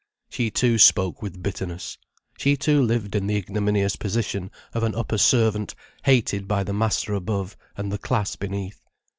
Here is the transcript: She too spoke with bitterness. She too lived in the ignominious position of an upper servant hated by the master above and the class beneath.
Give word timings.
She 0.31 0.49
too 0.49 0.79
spoke 0.79 1.21
with 1.21 1.43
bitterness. 1.43 1.99
She 2.35 2.57
too 2.57 2.81
lived 2.81 3.13
in 3.15 3.27
the 3.27 3.35
ignominious 3.35 3.95
position 3.95 4.49
of 4.73 4.81
an 4.81 4.95
upper 4.95 5.19
servant 5.19 5.75
hated 6.05 6.47
by 6.47 6.63
the 6.63 6.73
master 6.73 7.13
above 7.13 7.55
and 7.77 7.91
the 7.91 7.99
class 7.99 8.35
beneath. 8.35 8.83